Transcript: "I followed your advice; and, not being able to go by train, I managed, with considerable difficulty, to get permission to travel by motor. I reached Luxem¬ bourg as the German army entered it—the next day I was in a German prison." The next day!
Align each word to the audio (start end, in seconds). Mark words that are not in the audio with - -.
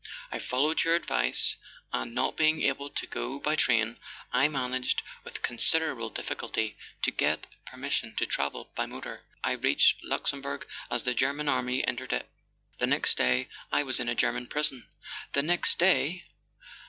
"I 0.31 0.39
followed 0.39 0.83
your 0.83 0.95
advice; 0.95 1.57
and, 1.93 2.15
not 2.15 2.35
being 2.35 2.63
able 2.63 2.89
to 2.89 3.05
go 3.05 3.37
by 3.39 3.55
train, 3.55 3.99
I 4.33 4.47
managed, 4.47 5.03
with 5.23 5.43
considerable 5.43 6.09
difficulty, 6.09 6.75
to 7.03 7.11
get 7.11 7.45
permission 7.67 8.15
to 8.15 8.25
travel 8.25 8.71
by 8.73 8.87
motor. 8.87 9.23
I 9.43 9.51
reached 9.51 10.01
Luxem¬ 10.03 10.41
bourg 10.41 10.65
as 10.89 11.03
the 11.03 11.13
German 11.13 11.47
army 11.47 11.85
entered 11.85 12.13
it—the 12.13 12.87
next 12.87 13.15
day 13.15 13.47
I 13.71 13.83
was 13.83 13.99
in 13.99 14.09
a 14.09 14.15
German 14.15 14.47
prison." 14.47 14.87
The 15.33 15.43
next 15.43 15.77
day! 15.77 16.23